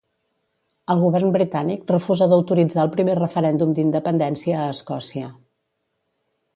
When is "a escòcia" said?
4.61-5.33